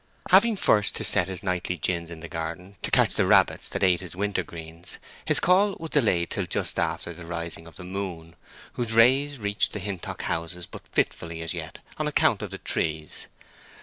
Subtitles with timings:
[0.31, 3.83] Having first to set his nightly gins in the garden, to catch the rabbits that
[3.83, 7.83] ate his winter greens, his call was delayed till just after the rising of the
[7.83, 8.35] moon,
[8.73, 13.27] whose rays reached the Hintock houses but fitfully as yet, on account of the trees.